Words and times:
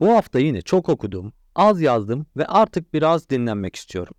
Bu 0.00 0.08
hafta 0.08 0.38
yine 0.38 0.62
çok 0.62 0.88
okudum, 0.88 1.32
az 1.54 1.80
yazdım 1.80 2.26
ve 2.36 2.46
artık 2.46 2.94
biraz 2.94 3.30
dinlenmek 3.30 3.76
istiyorum. 3.76 4.14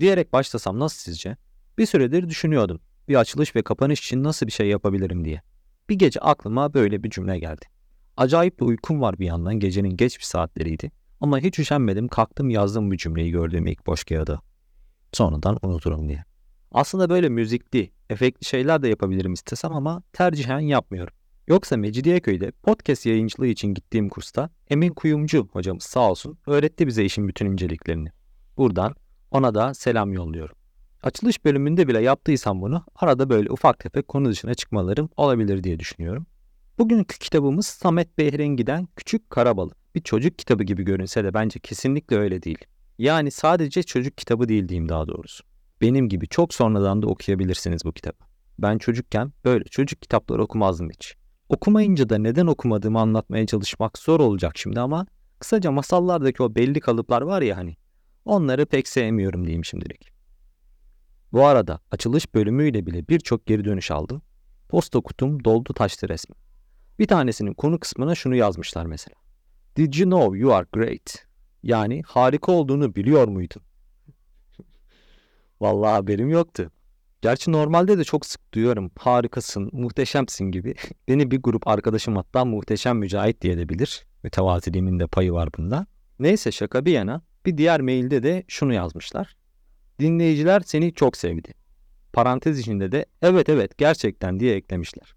Diyerek 0.00 0.32
başlasam 0.32 0.78
nasıl 0.78 0.98
sizce? 0.98 1.36
Bir 1.78 1.86
süredir 1.86 2.28
düşünüyordum. 2.28 2.80
Bir 3.08 3.14
açılış 3.14 3.56
ve 3.56 3.62
kapanış 3.62 4.00
için 4.00 4.24
nasıl 4.24 4.46
bir 4.46 4.52
şey 4.52 4.68
yapabilirim 4.68 5.24
diye. 5.24 5.42
Bir 5.88 5.94
gece 5.94 6.20
aklıma 6.20 6.74
böyle 6.74 7.02
bir 7.02 7.10
cümle 7.10 7.38
geldi. 7.38 7.66
Acayip 8.16 8.60
bir 8.60 8.64
uykum 8.64 9.00
var 9.00 9.18
bir 9.18 9.26
yandan 9.26 9.60
gecenin 9.60 9.96
geç 9.96 10.18
bir 10.18 10.24
saatleriydi. 10.24 10.90
Ama 11.20 11.38
hiç 11.38 11.58
üşenmedim 11.58 12.08
kalktım 12.08 12.50
yazdım 12.50 12.90
bu 12.90 12.96
cümleyi 12.96 13.30
gördüğüm 13.30 13.66
ilk 13.66 13.86
boş 13.86 14.04
kağıda. 14.04 14.40
Sonradan 15.12 15.58
unuturum 15.62 16.08
diye. 16.08 16.24
Aslında 16.72 17.10
böyle 17.10 17.28
müzikli, 17.28 17.90
efektli 18.10 18.44
şeyler 18.44 18.82
de 18.82 18.88
yapabilirim 18.88 19.32
istesem 19.32 19.72
ama 19.72 20.02
tercihen 20.12 20.60
yapmıyorum. 20.60 21.14
Yoksa 21.50 21.76
Mecidiyeköy'de 21.76 22.50
podcast 22.50 23.06
yayıncılığı 23.06 23.46
için 23.46 23.74
gittiğim 23.74 24.08
kursta 24.08 24.50
Emin 24.68 24.90
Kuyumcu 24.90 25.48
hocamız 25.52 25.82
sağ 25.82 26.10
olsun 26.10 26.38
öğretti 26.46 26.86
bize 26.86 27.04
işin 27.04 27.28
bütün 27.28 27.46
inceliklerini. 27.46 28.08
Buradan 28.56 28.94
ona 29.30 29.54
da 29.54 29.74
selam 29.74 30.12
yolluyorum. 30.12 30.56
Açılış 31.02 31.44
bölümünde 31.44 31.88
bile 31.88 32.02
yaptıysam 32.02 32.60
bunu 32.60 32.84
arada 32.96 33.30
böyle 33.30 33.50
ufak 33.50 33.78
tefek 33.78 34.08
konu 34.08 34.30
dışına 34.30 34.54
çıkmalarım 34.54 35.08
olabilir 35.16 35.64
diye 35.64 35.78
düşünüyorum. 35.78 36.26
Bugünkü 36.78 37.18
kitabımız 37.18 37.66
Samet 37.66 38.18
Behrengi'den 38.18 38.88
Küçük 38.96 39.30
Karabalık. 39.30 39.94
Bir 39.94 40.00
çocuk 40.00 40.38
kitabı 40.38 40.64
gibi 40.64 40.82
görünse 40.82 41.24
de 41.24 41.34
bence 41.34 41.60
kesinlikle 41.60 42.16
öyle 42.16 42.42
değil. 42.42 42.64
Yani 42.98 43.30
sadece 43.30 43.82
çocuk 43.82 44.18
kitabı 44.18 44.48
değil 44.48 44.68
diyeyim 44.68 44.88
daha 44.88 45.08
doğrusu. 45.08 45.44
Benim 45.80 46.08
gibi 46.08 46.28
çok 46.28 46.54
sonradan 46.54 47.02
da 47.02 47.06
okuyabilirsiniz 47.06 47.84
bu 47.84 47.92
kitabı. 47.92 48.18
Ben 48.58 48.78
çocukken 48.78 49.32
böyle 49.44 49.64
çocuk 49.64 50.02
kitapları 50.02 50.42
okumazdım 50.42 50.90
hiç. 50.90 51.19
Okumayınca 51.50 52.08
da 52.08 52.18
neden 52.18 52.46
okumadığımı 52.46 53.00
anlatmaya 53.00 53.46
çalışmak 53.46 53.98
zor 53.98 54.20
olacak 54.20 54.58
şimdi 54.58 54.80
ama 54.80 55.06
kısaca 55.38 55.70
masallardaki 55.70 56.42
o 56.42 56.54
belli 56.54 56.80
kalıplar 56.80 57.22
var 57.22 57.42
ya 57.42 57.56
hani 57.56 57.76
onları 58.24 58.66
pek 58.66 58.88
sevmiyorum 58.88 59.44
diyeyim 59.44 59.64
şimdilik. 59.64 60.12
Bu 61.32 61.46
arada 61.46 61.80
açılış 61.90 62.34
bölümüyle 62.34 62.86
bile 62.86 63.08
birçok 63.08 63.46
geri 63.46 63.64
dönüş 63.64 63.90
aldım. 63.90 64.22
Posta 64.68 65.00
kutum 65.00 65.44
doldu 65.44 65.72
taştı 65.74 66.08
resmi. 66.08 66.36
Bir 66.98 67.06
tanesinin 67.06 67.54
konu 67.54 67.80
kısmına 67.80 68.14
şunu 68.14 68.34
yazmışlar 68.34 68.86
mesela. 68.86 69.16
Did 69.76 69.94
you 69.94 70.10
know 70.10 70.38
you 70.38 70.54
are 70.54 70.66
great? 70.72 71.26
Yani 71.62 72.02
harika 72.06 72.52
olduğunu 72.52 72.94
biliyor 72.94 73.28
muydun? 73.28 73.62
Vallahi 75.60 75.90
haberim 75.90 76.28
yoktu. 76.28 76.70
Gerçi 77.22 77.52
normalde 77.52 77.98
de 77.98 78.04
çok 78.04 78.26
sık 78.26 78.54
duyuyorum. 78.54 78.90
Harikasın, 78.98 79.70
muhteşemsin 79.72 80.44
gibi. 80.44 80.74
Beni 81.08 81.30
bir 81.30 81.42
grup 81.42 81.68
arkadaşım 81.68 82.16
hatta 82.16 82.44
muhteşem 82.44 82.98
mücahit 82.98 83.42
diye 83.42 83.58
de 83.58 83.68
bilir. 83.68 84.06
Mütevaziliğimin 84.22 85.00
de 85.00 85.06
payı 85.06 85.32
var 85.32 85.48
bunda. 85.58 85.86
Neyse 86.18 86.52
şaka 86.52 86.84
bir 86.84 86.92
yana 86.92 87.22
bir 87.46 87.56
diğer 87.56 87.80
mailde 87.80 88.22
de 88.22 88.44
şunu 88.48 88.74
yazmışlar. 88.74 89.36
Dinleyiciler 90.00 90.62
seni 90.66 90.94
çok 90.94 91.16
sevdi. 91.16 91.54
Parantez 92.12 92.58
içinde 92.58 92.92
de 92.92 93.06
evet 93.22 93.48
evet 93.48 93.78
gerçekten 93.78 94.40
diye 94.40 94.54
eklemişler. 94.56 95.14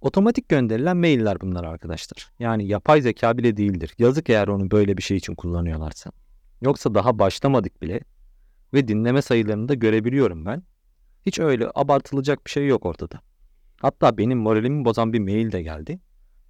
Otomatik 0.00 0.48
gönderilen 0.48 0.96
mailler 0.96 1.40
bunlar 1.40 1.64
arkadaşlar. 1.64 2.30
Yani 2.38 2.66
yapay 2.66 3.00
zeka 3.00 3.38
bile 3.38 3.56
değildir. 3.56 3.94
Yazık 3.98 4.30
eğer 4.30 4.48
onu 4.48 4.70
böyle 4.70 4.96
bir 4.96 5.02
şey 5.02 5.16
için 5.16 5.34
kullanıyorlarsa. 5.34 6.10
Yoksa 6.62 6.94
daha 6.94 7.18
başlamadık 7.18 7.82
bile 7.82 8.00
ve 8.74 8.88
dinleme 8.88 9.22
sayılarını 9.22 9.68
da 9.68 9.74
görebiliyorum 9.74 10.46
ben. 10.46 10.62
Hiç 11.26 11.38
öyle 11.38 11.70
abartılacak 11.74 12.46
bir 12.46 12.50
şey 12.50 12.66
yok 12.66 12.86
ortada. 12.86 13.20
Hatta 13.80 14.18
benim 14.18 14.38
moralimi 14.38 14.84
bozan 14.84 15.12
bir 15.12 15.20
mail 15.20 15.52
de 15.52 15.62
geldi. 15.62 15.98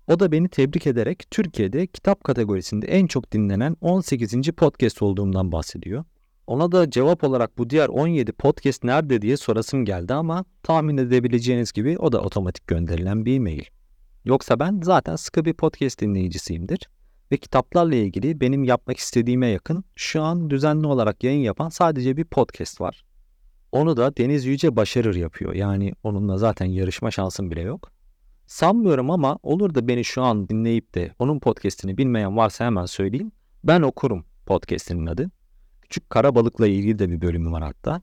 O 0.07 0.21
da 0.21 0.33
beni 0.33 0.49
tebrik 0.49 0.87
ederek 0.87 1.31
Türkiye'de 1.31 1.87
kitap 1.87 2.25
kategorisinde 2.25 2.87
en 2.87 3.07
çok 3.07 3.33
dinlenen 3.33 3.77
18. 3.81 4.53
podcast 4.53 5.03
olduğumdan 5.03 5.53
bahsediyor. 5.53 6.05
Ona 6.47 6.73
da 6.73 6.91
cevap 6.91 7.25
olarak 7.25 7.59
bu 7.59 7.71
diğer 7.71 7.89
17 7.89 8.33
podcast 8.33 8.85
nerede 8.85 9.23
diye 9.23 9.37
sorasım 9.37 9.85
geldi 9.85 10.15
ama 10.15 10.45
tahmin 10.63 10.97
edebileceğiniz 10.97 11.73
gibi 11.73 11.99
o 11.99 12.13
da 12.13 12.21
otomatik 12.21 12.67
gönderilen 12.67 13.25
bir 13.25 13.37
e-mail. 13.37 13.65
Yoksa 14.25 14.61
ben 14.61 14.81
zaten 14.85 15.17
sıkı 15.17 15.45
bir 15.45 15.55
podcast 15.55 16.01
dinleyicisiyimdir 16.01 16.89
ve 17.33 17.37
kitaplarla 17.37 17.95
ilgili 17.95 18.41
benim 18.41 18.65
yapmak 18.65 18.97
istediğime 18.97 19.47
yakın 19.47 19.85
şu 19.97 20.23
an 20.23 20.51
düzenli 20.51 20.87
olarak 20.87 21.25
yayın 21.25 21.41
yapan 21.41 21.69
sadece 21.69 22.17
bir 22.17 22.25
podcast 22.25 22.81
var. 22.81 23.05
Onu 23.75 23.97
da 23.97 24.17
Deniz 24.17 24.45
Yüce 24.45 24.77
Başarır 24.77 25.15
yapıyor. 25.15 25.55
Yani 25.55 25.93
onunla 26.03 26.39
zaten 26.39 26.67
yarışma 26.67 27.11
şansım 27.11 27.51
bile 27.51 27.61
yok. 27.61 27.91
Sanmıyorum 28.47 29.11
ama 29.11 29.39
olur 29.43 29.75
da 29.75 29.89
beni 29.89 30.05
şu 30.05 30.23
an 30.23 30.49
dinleyip 30.49 30.95
de 30.95 31.15
onun 31.19 31.41
podcastini 31.41 31.99
bilmeyen 31.99 32.37
varsa 32.37 32.65
hemen 32.65 32.87
söyleyeyim. 32.87 33.33
Ben 33.65 33.83
okurum 33.83 34.25
podcastinin 34.47 35.07
adı. 35.07 35.31
Küçük 35.83 36.11
kara 36.11 36.35
balıkla 36.35 36.67
ilgili 36.67 36.99
de 36.99 37.11
bir 37.11 37.21
bölümü 37.21 37.53
var 37.53 37.63
hatta. 37.63 38.03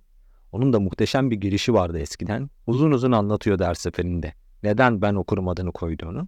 Onun 0.52 0.74
da 0.74 0.80
muhteşem 0.80 1.32
bir 1.32 1.36
girişi 1.36 1.74
vardı 1.74 2.00
eskiden. 2.00 2.50
Uzun 2.68 2.92
uzun 2.92 3.12
anlatıyor 3.12 3.60
ders 3.60 3.80
seferinde. 3.80 4.34
Neden 4.64 5.02
ben 5.02 5.16
okurum 5.16 5.48
adını 5.48 5.72
koyduğunu. 5.72 6.28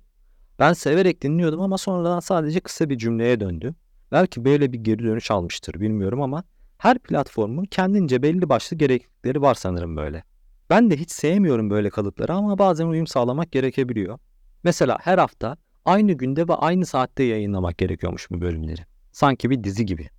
Ben 0.59 0.74
severek 0.74 1.22
dinliyordum 1.22 1.62
ama 1.62 1.78
sonradan 1.78 2.20
sadece 2.20 2.59
kısa 2.59 2.90
bir 2.90 2.98
cümleye 2.98 3.40
döndü. 3.40 3.76
Belki 4.12 4.46
böyle 4.46 4.74
bir 4.74 4.80
geri 4.80 5.03
dönüş 5.03 5.32
almıştır 5.32 5.82
bilmiyorum 5.82 6.22
ama 6.22 6.44
her 6.84 7.00
platformun 7.00 7.66
kendince 7.66 8.24
belli 8.24 8.50
başlı 8.50 8.78
gereklilikleri 8.78 9.42
var 9.42 9.56
sanırım 9.56 9.98
böyle. 9.98 10.24
Ben 10.70 10.92
de 10.92 10.98
hiç 10.98 11.12
sevmiyorum 11.12 11.70
böyle 11.70 11.90
kalıpları 11.90 12.34
ama 12.34 12.58
bazen 12.58 12.88
uyum 12.88 13.08
sağlamak 13.08 13.52
gerekebiliyor. 13.52 14.20
Mesela 14.64 14.98
her 15.02 15.18
hafta 15.18 15.58
aynı 15.86 16.14
günde 16.14 16.48
ve 16.48 16.54
aynı 16.54 16.86
saatte 16.86 17.24
yayınlamak 17.24 17.78
gerekiyormuş 17.78 18.32
bu 18.32 18.42
bölümleri. 18.42 18.82
Sanki 19.12 19.50
bir 19.50 19.64
dizi 19.64 19.86
gibi. 19.86 20.10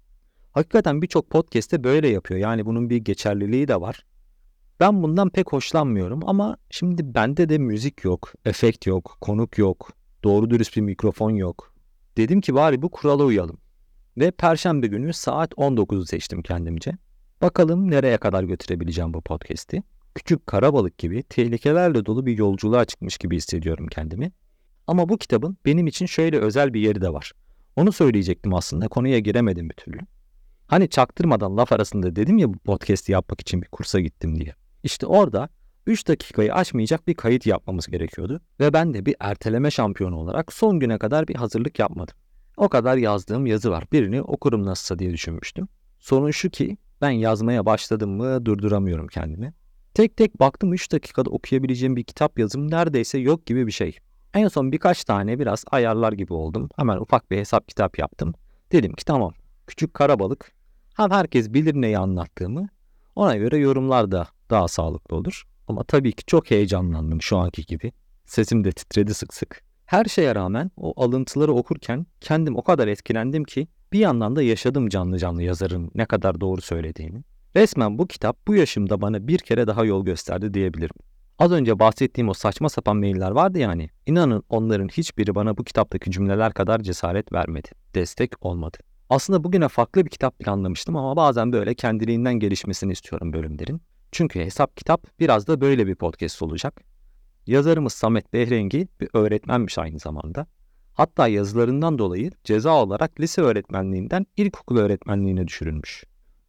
Hakikaten 0.52 1.02
birçok 1.02 1.30
podcast'te 1.30 1.84
böyle 1.84 2.08
yapıyor. 2.08 2.40
Yani 2.40 2.66
bunun 2.66 2.90
bir 2.90 2.96
geçerliliği 2.96 3.68
de 3.68 3.80
var. 3.80 4.04
Ben 4.80 5.02
bundan 5.02 5.30
pek 5.30 5.52
hoşlanmıyorum 5.52 6.20
ama 6.26 6.56
şimdi 6.70 7.14
bende 7.14 7.48
de 7.48 7.58
müzik 7.58 8.04
yok, 8.04 8.32
efekt 8.44 8.86
yok, 8.86 9.16
konuk 9.20 9.58
yok, 9.58 9.92
doğru 10.24 10.50
dürüst 10.50 10.76
bir 10.76 10.82
mikrofon 10.82 11.30
yok. 11.30 11.74
Dedim 12.16 12.40
ki 12.40 12.54
bari 12.54 12.82
bu 12.82 12.90
kurala 12.90 13.24
uyalım. 13.24 13.63
Ve 14.16 14.30
perşembe 14.30 14.86
günü 14.86 15.12
saat 15.12 15.52
19'u 15.52 16.06
seçtim 16.06 16.42
kendimce. 16.42 16.92
Bakalım 17.42 17.90
nereye 17.90 18.16
kadar 18.16 18.44
götürebileceğim 18.44 19.14
bu 19.14 19.20
podcast'i. 19.20 19.82
Küçük 20.14 20.46
karabalık 20.46 20.98
gibi 20.98 21.22
tehlikelerle 21.22 22.06
dolu 22.06 22.26
bir 22.26 22.38
yolculuğa 22.38 22.84
çıkmış 22.84 23.18
gibi 23.18 23.36
hissediyorum 23.36 23.86
kendimi. 23.86 24.32
Ama 24.86 25.08
bu 25.08 25.18
kitabın 25.18 25.56
benim 25.64 25.86
için 25.86 26.06
şöyle 26.06 26.38
özel 26.38 26.74
bir 26.74 26.80
yeri 26.80 27.00
de 27.00 27.12
var. 27.12 27.32
Onu 27.76 27.92
söyleyecektim 27.92 28.54
aslında 28.54 28.88
konuya 28.88 29.18
giremedim 29.18 29.70
bir 29.70 29.74
türlü. 29.74 29.98
Hani 30.66 30.88
çaktırmadan 30.88 31.56
laf 31.56 31.72
arasında 31.72 32.16
dedim 32.16 32.38
ya 32.38 32.54
bu 32.54 32.58
podcast'i 32.58 33.12
yapmak 33.12 33.40
için 33.40 33.62
bir 33.62 33.68
kursa 33.68 34.00
gittim 34.00 34.40
diye. 34.40 34.54
İşte 34.82 35.06
orada 35.06 35.48
3 35.86 36.08
dakikayı 36.08 36.54
aşmayacak 36.54 37.08
bir 37.08 37.14
kayıt 37.14 37.46
yapmamız 37.46 37.86
gerekiyordu 37.86 38.40
ve 38.60 38.72
ben 38.72 38.94
de 38.94 39.06
bir 39.06 39.16
erteleme 39.20 39.70
şampiyonu 39.70 40.16
olarak 40.16 40.52
son 40.52 40.80
güne 40.80 40.98
kadar 40.98 41.28
bir 41.28 41.34
hazırlık 41.34 41.78
yapmadım. 41.78 42.16
O 42.56 42.68
kadar 42.68 42.96
yazdığım 42.96 43.46
yazı 43.46 43.70
var. 43.70 43.84
Birini 43.92 44.22
okurum 44.22 44.66
nasılsa 44.66 44.98
diye 44.98 45.10
düşünmüştüm. 45.10 45.68
Sorun 45.98 46.30
şu 46.30 46.50
ki 46.50 46.76
ben 47.00 47.10
yazmaya 47.10 47.66
başladım 47.66 48.10
mı 48.10 48.46
durduramıyorum 48.46 49.06
kendimi. 49.06 49.54
Tek 49.94 50.16
tek 50.16 50.40
baktım 50.40 50.72
3 50.72 50.92
dakikada 50.92 51.30
okuyabileceğim 51.30 51.96
bir 51.96 52.04
kitap 52.04 52.38
yazım 52.38 52.70
neredeyse 52.70 53.18
yok 53.18 53.46
gibi 53.46 53.66
bir 53.66 53.72
şey. 53.72 53.98
En 54.34 54.48
son 54.48 54.72
birkaç 54.72 55.04
tane 55.04 55.38
biraz 55.38 55.64
ayarlar 55.70 56.12
gibi 56.12 56.34
oldum. 56.34 56.68
Hemen 56.76 56.96
ufak 56.96 57.30
bir 57.30 57.38
hesap 57.38 57.68
kitap 57.68 57.98
yaptım. 57.98 58.34
Dedim 58.72 58.92
ki 58.92 59.04
tamam 59.04 59.32
küçük 59.66 59.94
karabalık 59.94 60.52
hem 60.96 61.10
herkes 61.10 61.52
bilir 61.52 61.74
neyi 61.74 61.98
anlattığımı 61.98 62.68
ona 63.16 63.36
göre 63.36 63.58
yorumlar 63.58 64.12
da 64.12 64.28
daha 64.50 64.68
sağlıklı 64.68 65.16
olur. 65.16 65.44
Ama 65.68 65.84
tabii 65.84 66.12
ki 66.12 66.24
çok 66.26 66.50
heyecanlandım 66.50 67.22
şu 67.22 67.36
anki 67.36 67.66
gibi. 67.66 67.92
Sesim 68.26 68.64
de 68.64 68.72
titredi 68.72 69.14
sık 69.14 69.34
sık. 69.34 69.63
Her 69.86 70.04
şeye 70.04 70.34
rağmen 70.34 70.70
o 70.76 71.02
alıntıları 71.04 71.52
okurken 71.52 72.06
kendim 72.20 72.56
o 72.56 72.62
kadar 72.62 72.88
etkilendim 72.88 73.44
ki 73.44 73.68
bir 73.92 73.98
yandan 73.98 74.36
da 74.36 74.42
yaşadım 74.42 74.88
canlı 74.88 75.18
canlı 75.18 75.42
yazarın 75.42 75.90
ne 75.94 76.06
kadar 76.06 76.40
doğru 76.40 76.60
söylediğini. 76.60 77.22
Resmen 77.56 77.98
bu 77.98 78.06
kitap 78.06 78.46
bu 78.46 78.54
yaşımda 78.54 79.00
bana 79.00 79.28
bir 79.28 79.38
kere 79.38 79.66
daha 79.66 79.84
yol 79.84 80.04
gösterdi 80.04 80.54
diyebilirim. 80.54 80.96
Az 81.38 81.52
önce 81.52 81.78
bahsettiğim 81.78 82.28
o 82.28 82.34
saçma 82.34 82.68
sapan 82.68 82.96
mailler 82.96 83.30
vardı 83.30 83.58
ya 83.58 83.68
hani. 83.68 83.90
İnanın 84.06 84.42
onların 84.48 84.88
hiçbiri 84.88 85.34
bana 85.34 85.56
bu 85.56 85.64
kitaptaki 85.64 86.10
cümleler 86.10 86.52
kadar 86.52 86.80
cesaret 86.80 87.32
vermedi. 87.32 87.68
Destek 87.94 88.46
olmadı. 88.46 88.78
Aslında 89.10 89.44
bugüne 89.44 89.68
farklı 89.68 90.04
bir 90.04 90.10
kitap 90.10 90.38
planlamıştım 90.38 90.96
ama 90.96 91.16
bazen 91.16 91.52
böyle 91.52 91.74
kendiliğinden 91.74 92.34
gelişmesini 92.34 92.92
istiyorum 92.92 93.32
bölümlerin. 93.32 93.82
Çünkü 94.12 94.40
hesap 94.40 94.76
kitap 94.76 95.20
biraz 95.20 95.46
da 95.46 95.60
böyle 95.60 95.86
bir 95.86 95.94
podcast 95.94 96.42
olacak. 96.42 96.93
Yazarımız 97.46 97.92
Samet 97.92 98.32
Behrengi 98.32 98.88
bir 99.00 99.08
öğretmenmiş 99.14 99.78
aynı 99.78 99.98
zamanda. 99.98 100.46
Hatta 100.94 101.28
yazılarından 101.28 101.98
dolayı 101.98 102.30
ceza 102.44 102.82
olarak 102.82 103.20
lise 103.20 103.42
öğretmenliğinden 103.42 104.26
ilkokul 104.36 104.76
öğretmenliğine 104.76 105.46
düşürülmüş. 105.48 106.04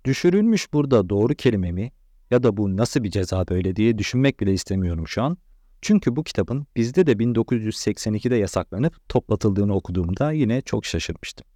Düşürülmüş 0.06 0.74
burada 0.74 1.10
doğru 1.10 1.36
kelime 1.36 1.72
mi 1.72 1.92
ya 2.32 2.44
da 2.44 2.58
bu 2.58 2.78
nasıl 2.78 3.04
bir 3.04 3.12
ceza 3.12 3.48
böyle 3.48 3.76
diye 3.76 3.98
düşünmek 3.98 4.40
bile 4.40 4.54
istemiyorum 4.54 5.08
şu 5.08 5.24
an. 5.24 5.38
Çünkü 5.82 6.16
bu 6.16 6.24
kitabın 6.24 6.68
bizde 6.76 7.08
de 7.08 7.12
1982'de 7.12 8.36
yasaklanıp 8.36 9.10
toplatıldığını 9.10 9.76
okuduğumda 9.76 10.32
yine 10.32 10.62
çok 10.62 10.86
şaşırmıştım. 10.86 11.48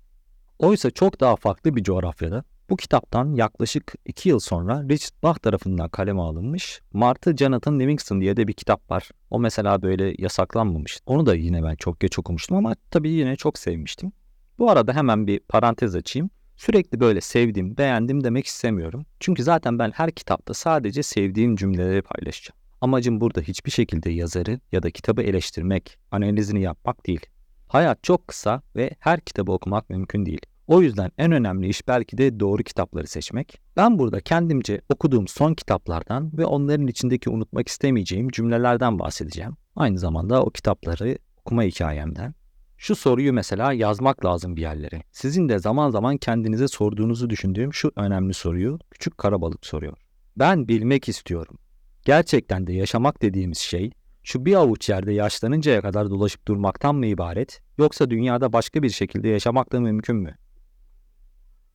Oysa 0.59 0.91
çok 0.91 1.19
daha 1.19 1.35
farklı 1.35 1.75
bir 1.75 1.83
coğrafyada 1.83 2.43
bu 2.69 2.77
kitaptan 2.77 3.33
yaklaşık 3.33 3.93
2 4.05 4.29
yıl 4.29 4.39
sonra 4.39 4.83
Richard 4.89 5.23
Bach 5.23 5.39
tarafından 5.39 5.89
kaleme 5.89 6.21
alınmış 6.21 6.81
Martı 6.93 7.37
Jonathan 7.37 7.79
Livingston 7.79 8.21
diye 8.21 8.37
de 8.37 8.47
bir 8.47 8.53
kitap 8.53 8.91
var. 8.91 9.09
O 9.29 9.39
mesela 9.39 9.81
böyle 9.81 10.15
yasaklanmamış. 10.17 10.99
Onu 11.05 11.25
da 11.25 11.35
yine 11.35 11.63
ben 11.63 11.75
çok 11.75 11.99
geç 11.99 12.19
okumuştum 12.19 12.57
ama 12.57 12.75
tabii 12.91 13.09
yine 13.09 13.35
çok 13.35 13.57
sevmiştim. 13.57 14.11
Bu 14.59 14.71
arada 14.71 14.93
hemen 14.93 15.27
bir 15.27 15.39
parantez 15.39 15.95
açayım. 15.95 16.29
Sürekli 16.55 16.99
böyle 16.99 17.21
sevdim, 17.21 17.77
beğendim 17.77 18.23
demek 18.23 18.45
istemiyorum. 18.45 19.05
Çünkü 19.19 19.43
zaten 19.43 19.79
ben 19.79 19.91
her 19.91 20.11
kitapta 20.11 20.53
sadece 20.53 21.03
sevdiğim 21.03 21.55
cümleleri 21.55 22.01
paylaşacağım. 22.01 22.59
Amacım 22.81 23.21
burada 23.21 23.41
hiçbir 23.41 23.71
şekilde 23.71 24.09
yazarı 24.09 24.59
ya 24.71 24.83
da 24.83 24.91
kitabı 24.91 25.21
eleştirmek, 25.21 25.97
analizini 26.11 26.61
yapmak 26.61 27.07
değil. 27.07 27.25
Hayat 27.67 28.03
çok 28.03 28.27
kısa 28.27 28.61
ve 28.75 28.91
her 28.99 29.19
kitabı 29.19 29.51
okumak 29.51 29.89
mümkün 29.89 30.25
değil. 30.25 30.41
O 30.69 30.81
yüzden 30.81 31.11
en 31.17 31.31
önemli 31.31 31.67
iş 31.67 31.87
belki 31.87 32.17
de 32.17 32.39
doğru 32.39 32.63
kitapları 32.63 33.07
seçmek. 33.07 33.61
Ben 33.77 33.99
burada 33.99 34.21
kendimce 34.21 34.81
okuduğum 34.89 35.27
son 35.27 35.53
kitaplardan 35.53 36.37
ve 36.37 36.45
onların 36.45 36.87
içindeki 36.87 37.29
unutmak 37.29 37.67
istemeyeceğim 37.67 38.29
cümlelerden 38.29 38.99
bahsedeceğim. 38.99 39.57
Aynı 39.75 39.99
zamanda 39.99 40.43
o 40.43 40.49
kitapları 40.49 41.17
okuma 41.37 41.63
hikayemden. 41.63 42.35
Şu 42.77 42.95
soruyu 42.95 43.33
mesela 43.33 43.73
yazmak 43.73 44.25
lazım 44.25 44.55
bir 44.55 44.61
yerlere. 44.61 45.03
Sizin 45.11 45.49
de 45.49 45.59
zaman 45.59 45.89
zaman 45.89 46.17
kendinize 46.17 46.67
sorduğunuzu 46.67 47.29
düşündüğüm 47.29 47.73
şu 47.73 47.91
önemli 47.95 48.33
soruyu 48.33 48.79
küçük 48.91 49.17
karabalık 49.17 49.65
soruyor. 49.65 49.97
Ben 50.37 50.67
bilmek 50.67 51.09
istiyorum. 51.09 51.57
Gerçekten 52.05 52.67
de 52.67 52.73
yaşamak 52.73 53.21
dediğimiz 53.21 53.57
şey 53.57 53.91
şu 54.23 54.45
bir 54.45 54.55
avuç 54.55 54.89
yerde 54.89 55.13
yaşlanıncaya 55.13 55.81
kadar 55.81 56.09
dolaşıp 56.09 56.47
durmaktan 56.47 56.95
mı 56.95 57.05
ibaret 57.05 57.61
yoksa 57.77 58.09
dünyada 58.09 58.53
başka 58.53 58.83
bir 58.83 58.89
şekilde 58.89 59.27
yaşamak 59.27 59.71
da 59.71 59.79
mümkün 59.79 60.15
mü? 60.15 60.35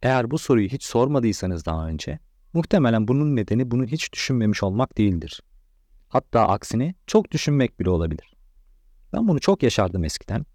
Eğer 0.04 0.30
bu 0.30 0.38
soruyu 0.38 0.68
hiç 0.68 0.84
sormadıysanız 0.84 1.66
daha 1.66 1.88
önce, 1.88 2.18
muhtemelen 2.52 3.08
bunun 3.08 3.36
nedeni 3.36 3.70
bunu 3.70 3.84
hiç 3.84 4.12
düşünmemiş 4.12 4.62
olmak 4.62 4.98
değildir. 4.98 5.42
Hatta 6.08 6.48
aksine 6.48 6.94
çok 7.06 7.30
düşünmek 7.30 7.80
bile 7.80 7.90
olabilir. 7.90 8.34
Ben 9.12 9.28
bunu 9.28 9.40
çok 9.40 9.62
yaşardım 9.62 10.04
eskiden. 10.04 10.46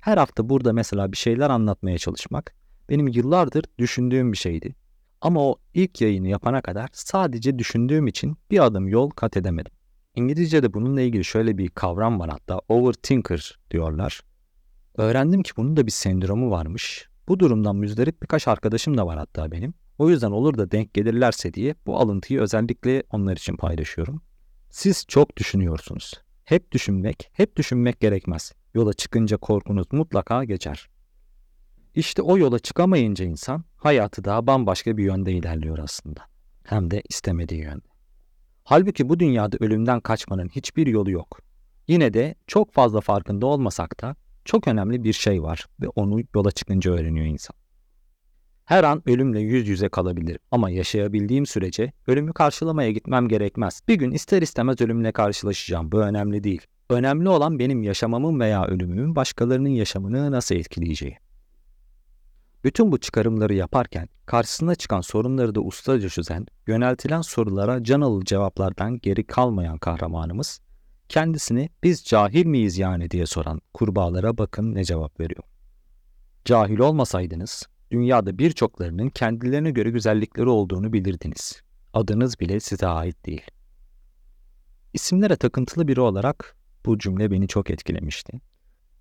Her 0.00 0.16
hafta 0.16 0.48
burada 0.48 0.72
mesela 0.72 1.12
bir 1.12 1.16
şeyler 1.16 1.50
anlatmaya 1.50 1.98
çalışmak 1.98 2.54
benim 2.88 3.08
yıllardır 3.08 3.64
düşündüğüm 3.78 4.32
bir 4.32 4.36
şeydi. 4.36 4.74
Ama 5.20 5.40
o 5.40 5.56
ilk 5.74 6.00
yayını 6.00 6.28
yapana 6.28 6.62
kadar 6.62 6.88
sadece 6.92 7.58
düşündüğüm 7.58 8.06
için 8.06 8.36
bir 8.50 8.64
adım 8.64 8.88
yol 8.88 9.10
kat 9.10 9.36
edemedim. 9.36 9.72
İngilizce'de 10.14 10.74
bununla 10.74 11.00
ilgili 11.00 11.24
şöyle 11.24 11.58
bir 11.58 11.68
kavram 11.68 12.20
var 12.20 12.30
hatta 12.30 12.60
overthinker 12.68 13.58
diyorlar. 13.70 14.20
Öğrendim 14.96 15.42
ki 15.42 15.52
bunun 15.56 15.76
da 15.76 15.86
bir 15.86 15.92
sendromu 15.92 16.50
varmış. 16.50 17.08
Bu 17.28 17.40
durumdan 17.40 17.76
müzdarip 17.76 18.22
birkaç 18.22 18.48
arkadaşım 18.48 18.98
da 18.98 19.06
var 19.06 19.18
hatta 19.18 19.50
benim. 19.50 19.74
O 19.98 20.10
yüzden 20.10 20.30
olur 20.30 20.58
da 20.58 20.70
denk 20.70 20.94
gelirlerse 20.94 21.54
diye 21.54 21.74
bu 21.86 21.98
alıntıyı 21.98 22.40
özellikle 22.40 23.02
onlar 23.10 23.36
için 23.36 23.56
paylaşıyorum. 23.56 24.22
Siz 24.70 25.04
çok 25.08 25.36
düşünüyorsunuz. 25.36 26.12
Hep 26.44 26.72
düşünmek, 26.72 27.30
hep 27.32 27.56
düşünmek 27.56 28.00
gerekmez. 28.00 28.52
Yola 28.74 28.92
çıkınca 28.92 29.36
korkunuz 29.36 29.86
mutlaka 29.92 30.44
geçer. 30.44 30.88
İşte 31.94 32.22
o 32.22 32.38
yola 32.38 32.58
çıkamayınca 32.58 33.24
insan 33.24 33.64
hayatı 33.76 34.24
daha 34.24 34.46
bambaşka 34.46 34.96
bir 34.96 35.04
yönde 35.04 35.32
ilerliyor 35.32 35.78
aslında. 35.78 36.20
Hem 36.64 36.90
de 36.90 37.02
istemediği 37.08 37.60
yönde. 37.60 37.86
Halbuki 38.64 39.08
bu 39.08 39.20
dünyada 39.20 39.56
ölümden 39.60 40.00
kaçmanın 40.00 40.48
hiçbir 40.48 40.86
yolu 40.86 41.10
yok. 41.10 41.40
Yine 41.88 42.14
de 42.14 42.34
çok 42.46 42.72
fazla 42.72 43.00
farkında 43.00 43.46
olmasak 43.46 44.02
da 44.02 44.16
çok 44.44 44.68
önemli 44.68 45.04
bir 45.04 45.12
şey 45.12 45.42
var 45.42 45.66
ve 45.80 45.88
onu 45.88 46.20
yola 46.34 46.50
çıkınca 46.50 46.92
öğreniyor 46.92 47.26
insan. 47.26 47.56
Her 48.64 48.84
an 48.84 49.02
ölümle 49.06 49.40
yüz 49.40 49.68
yüze 49.68 49.88
kalabilir 49.88 50.38
ama 50.50 50.70
yaşayabildiğim 50.70 51.46
sürece 51.46 51.92
ölümü 52.06 52.32
karşılamaya 52.32 52.90
gitmem 52.90 53.28
gerekmez. 53.28 53.82
Bir 53.88 53.94
gün 53.94 54.10
ister 54.10 54.42
istemez 54.42 54.80
ölümle 54.80 55.12
karşılaşacağım. 55.12 55.92
Bu 55.92 56.00
önemli 56.00 56.44
değil. 56.44 56.62
Önemli 56.90 57.28
olan 57.28 57.58
benim 57.58 57.82
yaşamamın 57.82 58.40
veya 58.40 58.66
ölümümün 58.66 59.16
başkalarının 59.16 59.68
yaşamını 59.68 60.32
nasıl 60.32 60.54
etkileyeceği. 60.54 61.16
Bütün 62.64 62.92
bu 62.92 62.98
çıkarımları 62.98 63.54
yaparken 63.54 64.08
karşısına 64.26 64.74
çıkan 64.74 65.00
sorunları 65.00 65.54
da 65.54 65.60
ustaca 65.60 66.08
çözen, 66.08 66.46
yöneltilen 66.66 67.20
sorulara 67.20 67.84
can 67.84 68.00
alıcı 68.00 68.26
cevaplardan 68.26 68.98
geri 68.98 69.26
kalmayan 69.26 69.78
kahramanımız, 69.78 70.60
kendisini 71.08 71.68
biz 71.82 72.04
cahil 72.04 72.46
miyiz 72.46 72.78
yani 72.78 73.10
diye 73.10 73.26
soran 73.26 73.60
kurbağalara 73.74 74.38
bakın 74.38 74.74
ne 74.74 74.84
cevap 74.84 75.20
veriyor. 75.20 75.42
Cahil 76.44 76.78
olmasaydınız, 76.78 77.62
dünyada 77.90 78.38
birçoklarının 78.38 79.08
kendilerine 79.08 79.70
göre 79.70 79.90
güzellikleri 79.90 80.48
olduğunu 80.48 80.92
bilirdiniz. 80.92 81.62
Adınız 81.92 82.40
bile 82.40 82.60
size 82.60 82.86
ait 82.86 83.26
değil. 83.26 83.50
İsimlere 84.92 85.36
takıntılı 85.36 85.88
biri 85.88 86.00
olarak 86.00 86.56
bu 86.86 86.98
cümle 86.98 87.30
beni 87.30 87.48
çok 87.48 87.70
etkilemişti. 87.70 88.40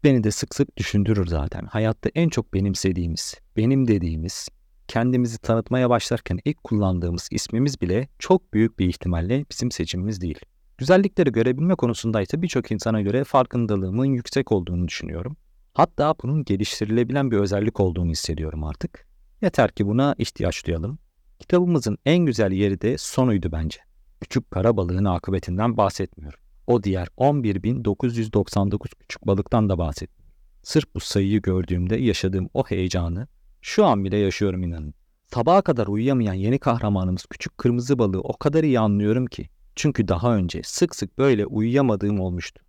Beni 0.04 0.24
de 0.24 0.32
sık 0.32 0.56
sık 0.56 0.78
düşündürür 0.78 1.28
zaten. 1.28 1.66
Hayatta 1.66 2.10
en 2.16 2.30
çok 2.30 2.54
benimsediğimiz, 2.54 3.36
benim 3.58 3.88
dediğimiz, 3.88 4.50
kendimizi 4.88 5.38
tanıtmaya 5.38 5.90
başlarken 5.90 6.40
ilk 6.46 6.64
kullandığımız 6.64 7.28
ismimiz 7.32 7.82
bile 7.82 8.08
çok 8.20 8.54
büyük 8.54 8.80
bir 8.80 8.88
ihtimalle 8.88 9.46
bizim 9.52 9.72
seçimimiz 9.72 10.22
değil. 10.22 10.40
Güzellikleri 10.78 11.32
görebilme 11.32 11.76
konusunda 11.76 12.22
ise 12.22 12.42
birçok 12.42 12.72
insana 12.72 13.02
göre 13.02 13.24
farkındalığımın 13.24 14.06
yüksek 14.06 14.52
olduğunu 14.52 14.88
düşünüyorum. 14.88 15.38
Hatta 15.74 16.16
bunun 16.24 16.44
geliştirilebilen 16.44 17.32
bir 17.32 17.38
özellik 17.38 17.80
olduğunu 17.80 18.10
hissediyorum 18.10 18.64
artık. 18.64 19.08
Yeter 19.42 19.72
ki 19.72 19.88
buna 19.88 20.16
ihtiyaç 20.18 20.68
duyalım. 20.68 21.00
Kitabımızın 21.40 21.98
en 22.06 22.18
güzel 22.18 22.52
yeri 22.52 22.82
de 22.82 22.98
sonuydu 22.98 23.52
bence. 23.52 23.80
Küçük 24.22 24.52
kara 24.52 24.78
balığın 24.78 25.06
akıbetinden 25.06 25.78
bahsetmiyorum. 25.78 26.40
O 26.68 26.84
diğer 26.84 27.08
11.999 27.08 28.80
küçük 29.00 29.28
balıktan 29.28 29.70
da 29.70 29.78
bahsetmiyorum. 29.78 30.34
Sırf 30.64 30.96
bu 30.96 31.00
sayıyı 31.00 31.42
gördüğümde 31.42 31.96
yaşadığım 31.96 32.50
o 32.54 32.64
heyecanı 32.64 33.28
şu 33.62 33.86
an 33.86 34.04
bile 34.04 34.18
yaşıyorum 34.18 34.64
inanın. 34.64 34.94
Sabaha 35.34 35.62
kadar 35.62 35.88
uyuyamayan 35.88 36.34
yeni 36.34 36.60
kahramanımız 36.60 37.26
küçük 37.26 37.58
kırmızı 37.58 38.00
balığı 38.00 38.22
o 38.22 38.38
kadar 38.38 38.64
iyi 38.64 38.80
anlıyorum 38.80 39.26
ki. 39.26 39.50
Çünkü 39.76 40.08
daha 40.08 40.36
önce 40.36 40.62
sık 40.64 40.96
sık 40.96 41.18
böyle 41.18 41.46
uyuyamadığım 41.46 42.20
olmuştu. 42.20 42.64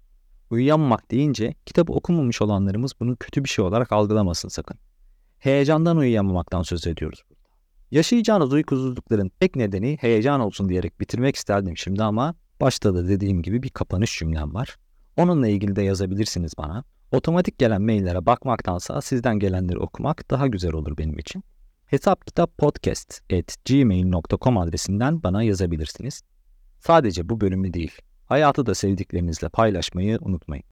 Uyuyamamak 0.51 1.11
deyince 1.11 1.55
kitabı 1.67 1.93
okumamış 1.93 2.43
olanlarımız 2.43 2.93
bunu 3.01 3.17
kötü 3.17 3.45
bir 3.45 3.49
şey 3.49 3.65
olarak 3.65 3.93
algılamasın 3.93 4.49
sakın. 4.49 4.79
Heyecandan 5.39 5.97
uyuyamamaktan 5.97 6.62
söz 6.62 6.87
ediyoruz 6.87 7.23
burada. 7.31 7.45
Yaşayacağınız 7.90 8.52
uykusuzlukların 8.52 9.31
tek 9.40 9.57
nedeni 9.57 9.99
heyecan 10.00 10.40
olsun 10.40 10.69
diyerek 10.69 11.00
bitirmek 11.00 11.37
isterdim 11.37 11.76
şimdi 11.76 12.02
ama 12.02 12.35
başta 12.61 12.95
da 12.95 13.09
dediğim 13.09 13.43
gibi 13.43 13.62
bir 13.62 13.71
kapanış 13.71 14.19
cümlem 14.19 14.55
var. 14.55 14.76
Onunla 15.17 15.49
ilgili 15.49 15.76
de 15.76 15.83
yazabilirsiniz 15.83 16.52
bana. 16.59 16.85
Otomatik 17.12 17.59
gelen 17.59 17.83
maillere 17.83 18.26
bakmaktansa 18.26 19.00
sizden 19.00 19.38
gelenleri 19.38 19.78
okumak 19.78 20.31
daha 20.31 20.47
güzel 20.47 20.73
olur 20.73 20.99
benim 20.99 21.19
için. 21.19 21.45
Hesap 21.87 22.26
kitap 22.26 22.59
podcast 22.59 23.33
at 23.33 23.57
gmail.com 23.64 24.59
adresinden 24.59 25.23
bana 25.23 25.43
yazabilirsiniz. 25.43 26.23
Sadece 26.87 27.29
bu 27.29 27.41
bölümü 27.41 27.75
değil, 27.75 27.93
hayatı 28.26 28.67
da 28.67 28.75
sevdiklerinizle 28.75 29.49
paylaşmayı 29.49 30.19
unutmayın. 30.21 30.62